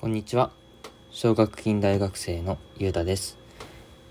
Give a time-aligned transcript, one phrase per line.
[0.00, 0.50] こんにちは。
[1.10, 3.36] 奨学金大学生のゆうたです。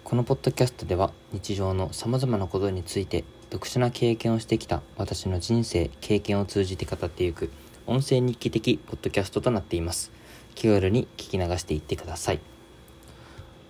[0.04, 7.50] このポッドキャストでは日常のさまざまなことについて特殊な経験をしてきた私の人生経験を通じて語っていく
[7.87, 10.12] 音声日記的ポッドキャストとなっています。
[10.54, 12.40] 気軽に聞き流していってください。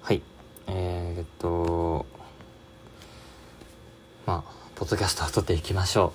[0.01, 0.21] はい。
[0.67, 2.05] えー、っと
[4.25, 6.11] まあポッドキャストを撮っていきましょ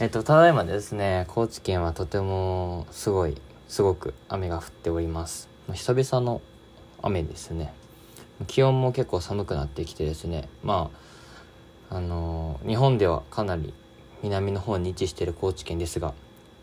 [0.00, 0.02] う。
[0.02, 3.36] えっとただいまですね高知県はとてもすごい
[3.68, 5.48] すごく雨が降っております。
[5.72, 6.40] 久々の
[7.02, 7.72] 雨ですね。
[8.46, 10.48] 気温も結構寒くなってきてですね。
[10.62, 10.90] ま
[11.90, 13.72] ああのー、日本ではかなり
[14.22, 16.14] 南の方に位置している高知県ですが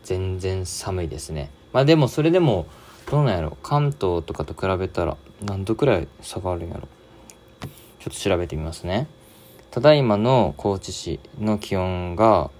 [0.02, 1.50] 全然寒いですね。
[1.72, 2.66] まあでもそれでも
[3.10, 6.88] どうなんやろ関東とかと比べたら何度くらい差があるんやろ
[7.98, 9.06] ちょっと調べてみますね。
[9.70, 12.50] ただいまの高知市の気温が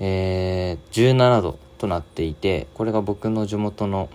[0.00, 1.58] えー、17度。
[1.84, 4.08] となっていてこれが僕の地元の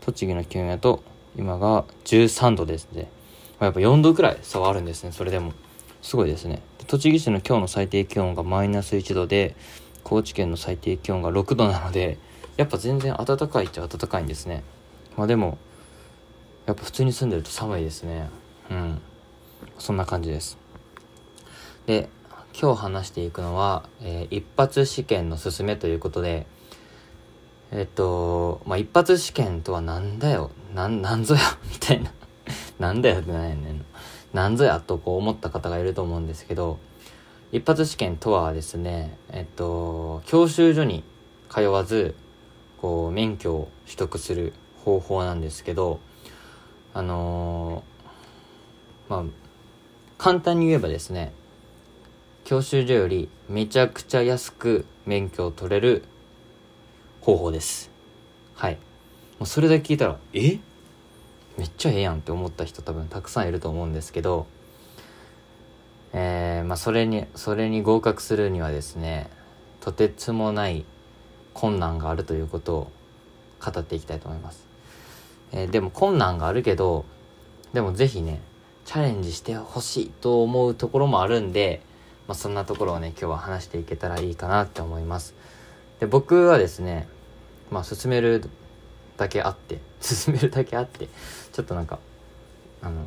[0.00, 1.04] 栃木の気温やと
[1.36, 3.08] 今が13度ですね。
[3.60, 5.52] やっぱ4度くらい差はあるんですねそれでも。
[6.02, 6.60] すごいですね。
[6.86, 9.56] 栃木市の今日の最低気温がマイナス1度で
[10.02, 12.18] 高知県の最低気温が6度なので
[12.56, 14.64] やっぱ全然暖かいっちゃ暖かいんですね。
[15.16, 15.56] まあでも
[16.66, 18.28] やっぱ普通に住んでると寒いですね。
[18.70, 19.00] うん。
[19.78, 20.58] そんな感じです。
[21.86, 22.08] で
[22.60, 26.46] 今日話していくのは、えー、一発試験のすすめということで
[27.76, 32.12] えっと、まあ、一発試験とはなんだよ、なん、なんぞや、 みたいな。
[32.78, 33.84] なんだよってなんやねん。
[34.32, 36.78] なんぞやとこう思った方がいると思うんですけど、
[37.50, 41.02] 一発試験とはですね、えっと、教習所に
[41.50, 42.14] 通わず、
[42.80, 44.52] こう、免許を取得する
[44.84, 45.98] 方法なんですけど、
[46.92, 49.24] あのー、まあ、
[50.16, 51.32] 簡単に言えばですね、
[52.44, 56.04] 教習所よりめちゃくちゃ安く免許を取れる
[57.24, 57.90] 方法です。
[58.54, 58.74] はい。
[58.74, 60.58] もうそれだけ聞いたら、え？
[61.56, 64.46] めっちゃええやんって思った人多分たくさんいると思うんですけど、
[66.12, 69.30] えー、まあそれに、それに合格するにはですね、
[69.80, 70.84] とてつもない
[71.54, 72.92] 困難があるということを
[73.64, 74.66] 語っていきたいと思います。
[75.52, 77.06] えー、でも困難があるけど、
[77.72, 78.42] でもぜひね、
[78.84, 81.80] チャレンジしてほしいと思うところもあるんで、
[82.28, 85.34] まあ、そんなところをね、今日は話していけたらいいかなって思います。
[86.00, 87.08] で、僕はですね、
[87.74, 88.48] まあ進める
[89.16, 91.08] だけあって進めるだけあって
[91.52, 91.98] ちょっとなんか
[92.80, 93.04] あの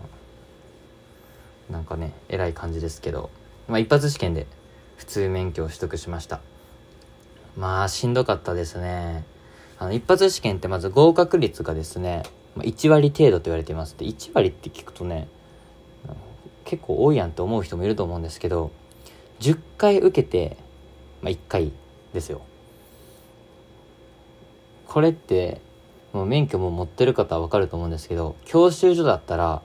[1.70, 3.30] なんかね偉い感じですけど、
[3.70, 4.46] まあ、一発試験で
[4.98, 6.42] 普通免許を取得しました。
[7.56, 9.24] まあしんどかったですね。
[9.80, 12.24] あの一発試験ってまず合格率がですね
[12.58, 13.96] 1割程度と言われています。
[13.98, 15.30] で1割って聞くとね
[16.66, 18.72] 結構多いやんって思う人もいると思うんですけど
[19.40, 20.58] 10回受けて、
[21.22, 21.72] まあ、1回
[22.14, 22.42] ですよ。
[24.98, 25.62] これって
[26.12, 29.62] もう免許も持ってる方はわかると思うんですけど教習所だったら、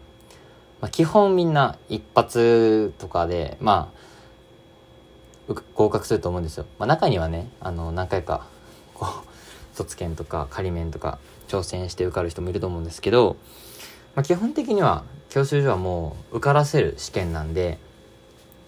[0.83, 3.91] まあ、基本みんな一発とかでま
[5.49, 8.47] あ合格すると思うんですよ、まあ、中にはねあの何回か
[8.93, 11.19] こう卒検とか仮免とか
[11.49, 13.39] 挑戦して受かる人もいると思うんですけど、
[14.15, 17.79] まあ、基本的には教習所はもう受からせる試験なんで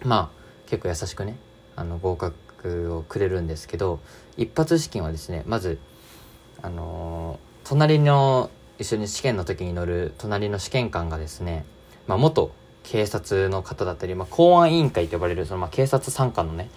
[0.03, 1.37] まあ結構優しくね
[1.75, 3.99] あの合格をくれるんですけど
[4.35, 5.77] 一発試験はですねまず
[6.61, 8.49] あの、隣の
[8.79, 11.65] 一緒に試験の時に乗る隣の試験官がですね、
[12.07, 12.51] まあ、元
[12.83, 16.69] 警察の方だったり、まあ、公安委員会と呼ばれるその、まあ、警察参加のね、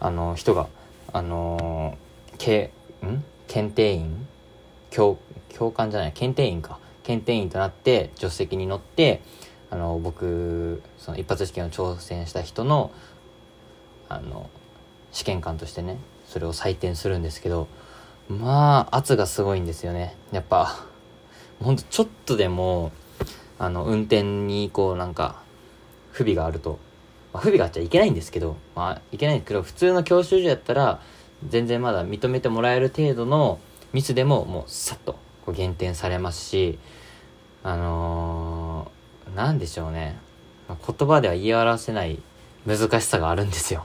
[0.00, 0.68] あの、人が、
[1.12, 2.72] あのー、け
[3.04, 3.24] ん？
[3.46, 4.26] 検定員？
[4.90, 5.18] 教
[5.48, 6.78] 教官じゃない検定員か。
[7.02, 9.22] 検定員となって助手席に乗って
[9.70, 12.90] あの僕その一発試験を挑戦した人の
[14.10, 14.50] あの
[15.10, 15.96] 試験官としてね
[16.26, 17.66] それを採点するんですけど
[18.28, 20.16] まあ圧がすごいんですよね。
[20.32, 20.86] やっぱ。
[21.62, 22.92] ほんとちょっとでも
[23.58, 25.42] あの運転にこうなんか
[26.12, 26.78] 不備があると、
[27.32, 31.00] まあ、不備があっちゃいけないんですけどまあいけないんですけど普通の教習所やったら
[31.48, 33.58] 全然まだ認めてもらえる程度の
[33.92, 36.78] ミスでももうさっとこう減点されますし
[37.64, 40.16] あのー、なんでしょうね、
[40.68, 42.22] 言葉では言い表せない
[42.66, 43.84] 難しさがあるんですよ。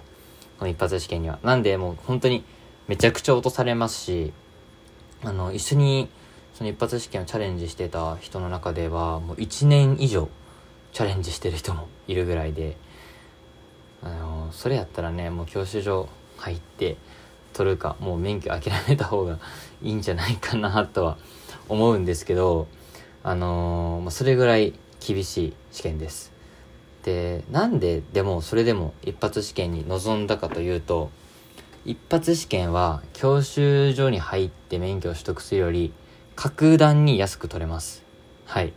[0.59, 1.39] この一発試験には。
[1.43, 2.43] なんでもう本当に
[2.87, 4.33] めちゃくちゃ落とされますし、
[5.23, 6.09] あの、一緒に
[6.53, 10.29] その一発試験をチャレンジしてた人の中では、もう1年以上
[10.91, 12.77] チャレンジしてる人もいるぐらいで、
[14.03, 16.97] あの、それやったらね、もう教習所入って
[17.53, 19.39] 取るか、もう免許諦めた方が
[19.81, 21.17] いいんじゃないかなとは
[21.69, 22.67] 思うんですけど、
[23.23, 26.33] あのまあ、それぐらい厳しい試験です。
[27.03, 31.09] で、なんででもそれでも一発試験に臨んだかというと、
[31.85, 35.93] 一発試験は教習所に入って免許を取得するより
[36.35, 38.03] 格段に安く取れます
[38.45, 38.73] はい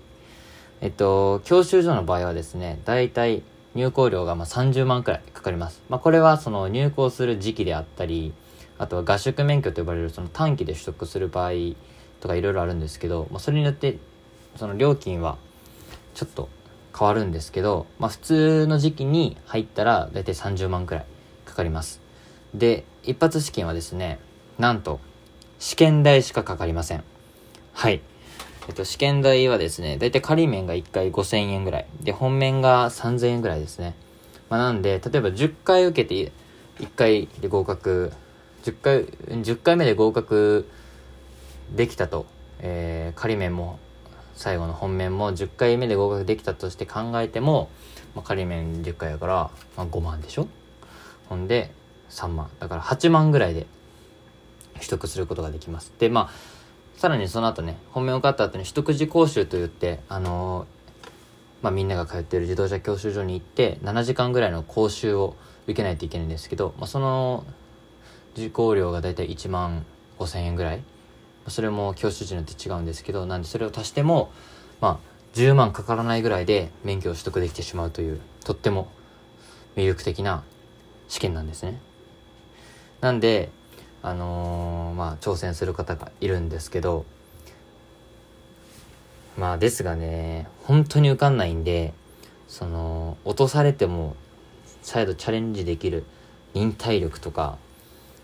[0.81, 3.43] えっと教習所の場合はですね大体
[3.77, 5.83] 入校料がまあ30万くらいかかります。
[5.91, 8.33] まあ、これはその入校する時期であったり、
[8.79, 11.51] あとは合宿免許と呼ばれるその短期で取得する場合
[12.21, 13.99] とかいろいろあるんですけど、まあ、それによって
[14.57, 15.37] その料金は
[16.15, 16.49] ちょっと
[16.99, 21.07] 変わるんですけど、まあ、普通の時期に入ったら大体30万くらい
[21.45, 22.06] かかります。
[22.59, 24.19] で、一発試験はですね、
[24.59, 25.01] なんと
[25.59, 27.05] 試験代しかかかりません。
[27.73, 28.01] はい。
[28.69, 31.87] えっと、試験代はですね、だいたい仮面が1回5000円ぐらい。
[32.01, 33.95] で、本面が3000円ぐらいですね。
[34.49, 36.33] まあ、なんで、例えば10回受けて
[36.81, 38.13] 1回で合格、
[38.65, 40.69] 10回、10回目で合格
[41.75, 42.27] できたと、
[42.61, 43.79] えー、仮面も
[44.35, 47.71] 最後の本面も10回目で合格できたとして考えても、
[48.15, 50.49] まあ、仮面10回やから、まあ、5万でしょ
[51.29, 51.73] ほんで
[52.11, 52.51] 3万。
[52.59, 53.67] だから8万ぐらいで
[54.75, 55.93] 取得することができます。
[55.99, 56.31] で、まあ、
[56.97, 60.67] さらにその後ね、本命を買った後に取得時講習といって、あのー、
[61.63, 67.45] まあ、みんなが通っている自動車教習所に行って、7時間ぐらいの講習を受けないといけないんですけど、まあ、その
[68.35, 69.85] 受講料がだいたい1万
[70.19, 70.83] 5千円ぐらい。
[71.49, 74.33] それも教習所によって違うんですけど、なんでそれを足しても、
[74.81, 78.89] まあ、10万かからないぐらいで免許を取得できてしまうという、とっても
[79.77, 80.43] 魅力的な
[81.09, 81.79] 試験なんですね。
[83.01, 83.51] なんで、
[84.03, 87.05] あのー、まあ、挑戦する方がいるんですけど、
[89.37, 91.93] まあ、ですがね、本当に受かんないんで、
[92.49, 94.17] その、落とされても、
[94.83, 96.05] 再度チャレンジできる
[96.55, 97.59] 忍耐力とか、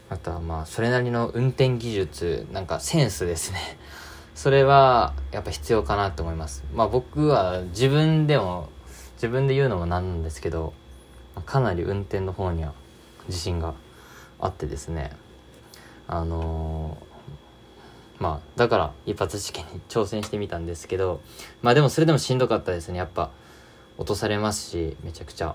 [0.08, 3.58] あとはまあ、それなりの運転技術、なんかセンスですね。
[4.34, 6.64] それは、やっぱ必要かなと思います。
[6.72, 8.68] まあ僕は自分でも、
[9.16, 10.72] 自分で言うのもなんなんですけど、
[11.44, 12.72] かなり運転の方には
[13.28, 13.74] 自信が
[14.42, 15.12] あってですね、
[16.08, 21.20] あのー、まあだから一発試験に 挑戦してみたんですけど
[21.62, 22.98] まあでもそれでもしんどかったですね。
[22.98, 23.30] やっぱ
[23.98, 25.54] 落とされますしめちゃくちゃ。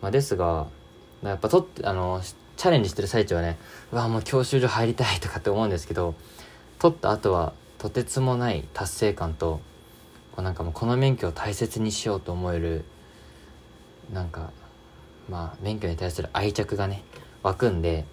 [0.00, 0.66] まあですが
[1.22, 2.22] やっぱとってあの
[2.56, 3.56] チャレンジしてる最中はね
[3.90, 6.14] うわもう教習所入りたいとかって思うんですけど
[6.78, 9.60] 取った後はとてつもない達成感と
[10.32, 12.84] こうなんかもうこの免許を大切にしようと思える
[14.12, 14.50] なんか
[15.28, 17.02] まあ免許に対する愛着がね
[17.42, 18.04] 湧くんで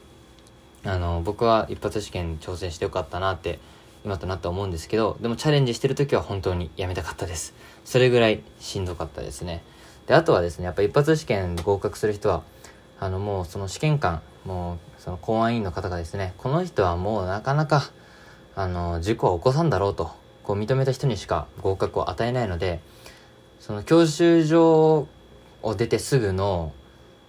[0.84, 3.60] あの僕は一発試験挑戦してよかったなって
[4.04, 7.56] 今となって思うんですけどでもチャレンジしてる時は本当にやめたかったです。
[7.84, 9.64] それぐらいしんどかったですね。
[10.06, 12.44] であとはですねやっぱ一発試験合格する人は
[13.00, 17.90] あのもうその試験官もうその公安委員の方がですねこの人はもうなかなか
[18.56, 20.12] あの事故は起こさんだろうと
[20.44, 22.80] こう認めた人にしか合格を与えないので
[23.60, 25.08] その教習所
[25.64, 26.72] を出てすぐの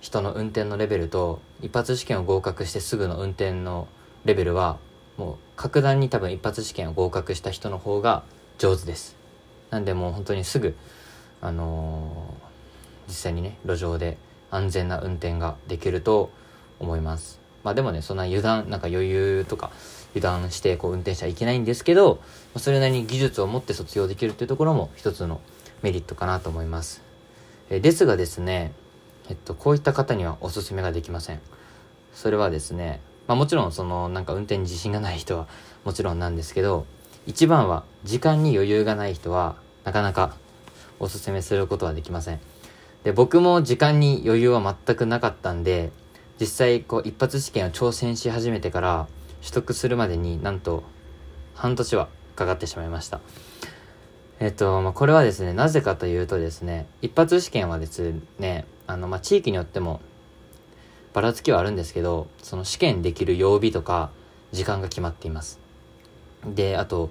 [0.01, 3.89] 人の運転のレベルと一発試験を合格してすぐの運転の
[4.25, 4.79] レベルは
[5.17, 8.25] もう格段に多分一発試験を合格した人の方が
[8.59, 9.17] 上手です。
[9.71, 10.77] なんでもう本当にすぐ
[11.41, 14.19] あのー、実際にね路上で
[14.51, 16.31] 安全な運転ができると
[16.79, 17.41] 思います。
[17.65, 19.71] まあでもねそんな油断なんか余裕とか
[20.15, 22.21] 油断してこう運転しちゃいけないんですけど
[22.57, 25.41] それなりに技術を持って卒業できるっていうところも一つの
[25.83, 27.03] メリットかなと思います。
[27.69, 28.73] えですがですね
[29.29, 31.41] えっと、こういった方にはおすすめができません。
[32.13, 35.49] それはですね、まあもちろんそのなんか運転に自信がない人は
[35.85, 36.87] もちろんなんですけど、
[37.27, 40.37] 一番は時間に余裕がない人はなかなか
[40.99, 42.41] おすすめすることはできません。
[43.03, 45.93] で、僕も時間に余裕は全くなかったんで、
[46.41, 49.09] 実際こう一発試験を挑戦し始めてから
[49.41, 50.83] 取得するまでになんと
[51.55, 53.21] 半年はかかってしまいました。
[54.39, 60.01] えっと、まあ、これはですね、なぜかというとですね、一発試験はですね、あの、まあ、地域によっても
[61.13, 64.11] ばらつきはあるんですけど、その試験できる曜日とか
[64.53, 65.59] 時間が決まっています。
[66.45, 67.11] で、あと、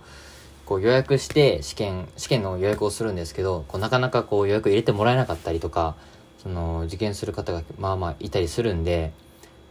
[0.65, 5.95] こう予約して試験、試験の予約をするんですけど、こうなかなかこう予約入れてもらえなかったりとか、
[6.41, 9.11] その受験する方がまあまあいたりするんで、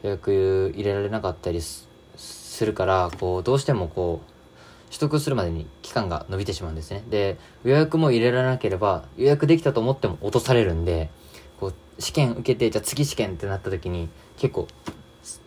[0.03, 1.87] 予約入れられなかったりす
[2.61, 4.35] るから、こうどうしてもこう、
[4.89, 7.03] 取得するまでに期間が伸びてしまうんですね。
[7.09, 11.11] で、予約も入れられなければ、予約できたと思っても落とされるんで、
[11.99, 14.69] 試験受けて、じゃあ次試験ってなった時に、結構、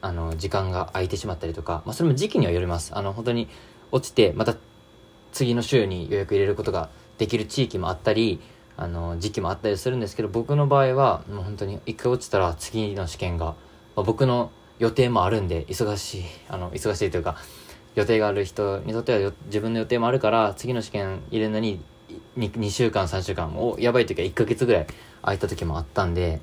[0.01, 2.95] あの、時間が空いてしまったりとか、まあ、それも時期にはよります。
[2.95, 3.47] あの、本当に
[3.91, 4.55] 落ちて、また
[5.31, 8.39] 次の週に予約入れることができる地域もあったり、
[8.75, 13.55] あの、時期もあったりするんですけど、僕の場合は、もう本当に一回落ちたら次の試験が、ま
[13.97, 17.37] あ、僕の予定もあるんで、忙しい、あの、忙しいというか、
[17.95, 21.81] 予定がある人にとっては自分の予定もあるから、次の試験入れるのに
[22.37, 24.87] 2, 2週間、3週間、もやばい時は1ヶ月ぐらい
[25.21, 26.41] 空いた時もあったんで、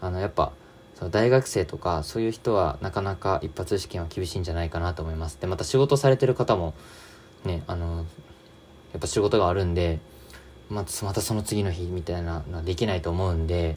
[0.00, 0.52] あの、やっぱ、
[0.94, 5.38] その大学生とかそういう人はなかなか一発試験は厳しいんじゃないかなと思います。
[5.38, 6.72] で、また仕事されてる方も
[7.46, 8.02] ねあのや
[8.98, 10.00] っぱ仕事があるんで
[10.68, 13.76] またその次の日みたいなのはできないと思うんで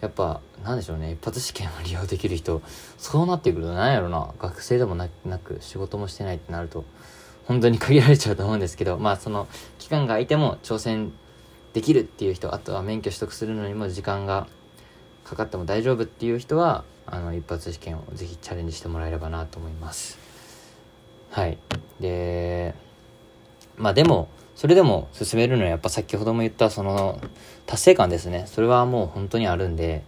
[0.00, 2.60] やっぱなんでしょうね一発試験を利用できる人
[2.98, 6.84] そうなってくると何やろな学生でもなく仕事もしてないってなると
[7.46, 9.48] 本当に限られちゃうと思うんですけどまあその
[9.78, 11.12] 期間が空いても挑戦
[11.76, 14.46] できるっていう人あとは免許取得するのにも時間が
[15.24, 20.18] かかっても大丈夫っていう人はあの一発試験をぜひチャレンジしてもらえればなと思います。
[21.28, 21.58] はい。
[22.00, 22.74] で
[23.76, 27.20] まあでもそれでも進めるのはやっぱ先ほども言ったその
[27.66, 28.44] 達成感ですね。
[28.46, 30.02] それはもう本当にあるんで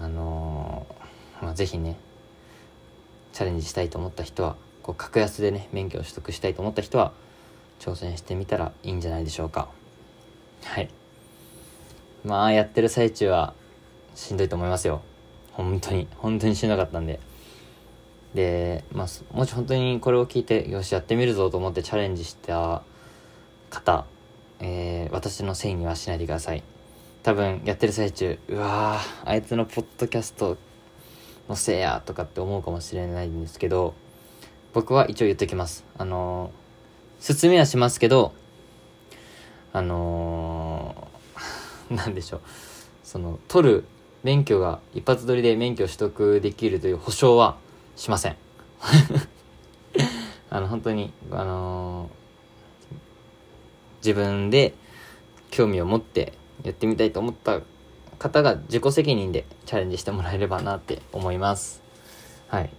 [0.00, 1.98] あのー、まあ、ぜひね
[3.32, 4.54] チャレンジしたいと思った人は
[4.84, 7.10] こう格安でね免許を取得したいと思った人は
[7.80, 9.76] 挑戦してみたらいいんじゃないでしょうか。
[10.64, 10.88] はい
[12.24, 13.54] まあやってる最中は
[14.14, 15.02] しんどいと思いますよ
[15.52, 17.20] 本当に本当にしんどかったんで
[18.34, 22.82] でまあもし本当にこれを聞いてよしやってみるぞと思ってチャレンジした
[23.70, 24.06] 方、
[24.60, 26.62] えー、私のせいにはしないでください。
[27.22, 30.56] 多分やってる最中、うわー、あいつのポッドキャスト
[31.48, 33.94] のせいやとかって思うかもしれないんですけど、
[34.72, 35.84] 僕は一応言っときます。
[35.98, 38.32] あのー、説明はしますけど、
[39.78, 42.40] あのー、なんでしょう。
[43.04, 43.84] その、取る
[44.22, 47.56] 免許が一発撮りで免許取得できるという保証は
[47.96, 48.36] しません。
[50.50, 52.18] あの、本当に、あのー
[54.00, 54.74] 自分で
[55.50, 56.32] 興味を持って
[56.62, 57.60] やってみたいと思った
[58.18, 61.82] 方が自己責任でチャレンジしてもらえればなって思います。
[62.48, 62.70] はい。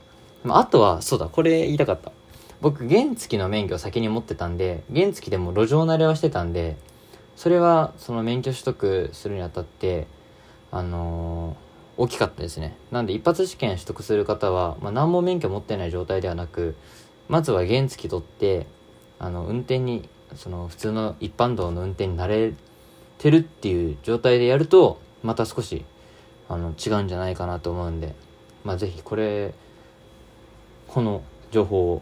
[0.48, 2.12] あとは、そうだ、これ言いたかった。
[2.62, 6.77] 僕、原付の免許を先に持ってたんで、原付でも路上慣れはしてたんで、
[7.39, 10.05] それは、その免許取得するにあたって、
[10.69, 12.75] あのー、大きかったですね。
[12.91, 16.75] なんで、一発試験取得する方は、まあ、何も免許持ってない状態ではなく、
[17.27, 18.67] まずは原付取って、
[19.17, 22.53] あの、運転にその普通の一般道の運転に慣れ
[23.17, 25.86] てるっていう状態でやるとまた少し
[26.48, 28.15] あの違うんじゃないかなと思うんで
[28.63, 29.53] まあ是非これ
[30.88, 32.01] この情報を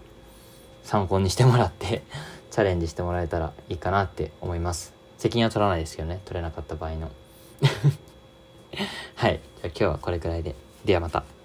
[0.83, 2.03] 参考にしてもらって
[2.51, 6.21] チャレンジしてもらえたらいいかなって思います責任は取らないですけどね。
[6.25, 7.11] 取れなかった場合の。
[9.15, 9.39] はい。
[9.61, 10.55] じゃあ今日はこれくらいで。
[10.85, 11.36] ではまた。